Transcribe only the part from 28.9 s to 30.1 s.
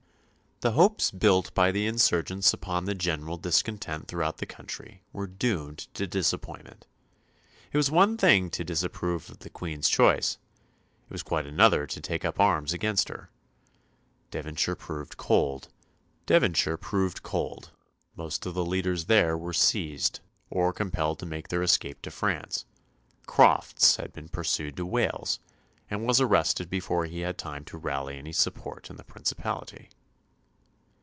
in the principality.